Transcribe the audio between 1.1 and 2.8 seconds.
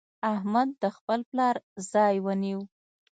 پلار ځای ونيو.